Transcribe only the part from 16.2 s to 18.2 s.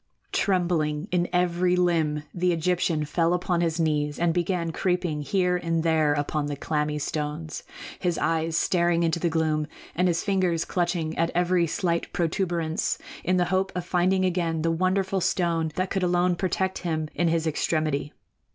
protect him in his extremity.